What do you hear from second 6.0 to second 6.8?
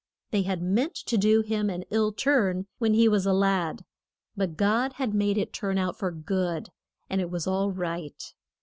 good,